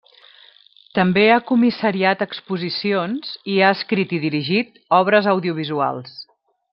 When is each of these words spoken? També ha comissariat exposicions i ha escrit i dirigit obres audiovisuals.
També 0.99 1.25
ha 1.33 1.43
comissariat 1.49 2.25
exposicions 2.27 3.35
i 3.57 3.61
ha 3.67 3.71
escrit 3.81 4.19
i 4.19 4.23
dirigit 4.27 4.83
obres 5.03 5.29
audiovisuals. 5.37 6.17